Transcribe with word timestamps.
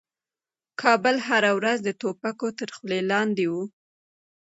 کابل 0.81 1.15
هره 1.27 1.51
ورځ 1.57 1.77
د 1.83 1.89
توپکو 2.01 2.47
تر 2.59 2.69
خولې 2.75 2.99
لاندې 3.11 3.45
و. 3.51 3.53